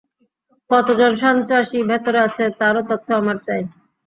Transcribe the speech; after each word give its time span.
কতজন 0.69 1.11
সন্ত্রাসী 1.15 1.79
ভেতরে 1.89 2.19
আছে, 2.27 2.43
তারও 2.59 2.81
তথ্য 2.89 3.07
আমার 3.13 3.37
চাই। 3.45 3.61